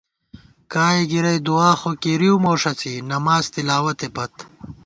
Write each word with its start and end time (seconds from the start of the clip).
کائےگِرَئی 0.71 1.37
دُعا 1.45 1.71
خو 1.79 1.91
کېرِؤ 2.01 2.35
مو 2.43 2.53
ݭڅِی، 2.61 2.93
نماڅ 3.09 3.43
تِلاوَتے 3.53 4.07
پت 4.15 4.33